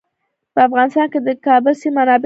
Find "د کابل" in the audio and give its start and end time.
1.27-1.73